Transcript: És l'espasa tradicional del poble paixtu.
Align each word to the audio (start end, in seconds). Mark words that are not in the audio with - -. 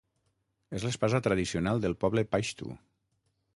És 0.77 0.85
l'espasa 0.87 1.19
tradicional 1.27 1.85
del 1.85 1.95
poble 2.05 2.25
paixtu. 2.35 2.73